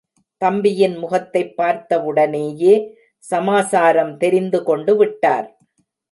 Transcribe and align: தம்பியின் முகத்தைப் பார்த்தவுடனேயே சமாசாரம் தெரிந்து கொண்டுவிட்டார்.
தம்பியின் 0.37 0.95
முகத்தைப் 0.97 1.55
பார்த்தவுடனேயே 1.57 2.97
சமாசாரம் 3.17 4.17
தெரிந்து 4.17 4.61
கொண்டுவிட்டார். 4.61 5.47